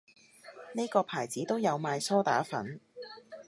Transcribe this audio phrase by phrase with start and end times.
[0.73, 2.81] 呢個牌子都有賣梳打粉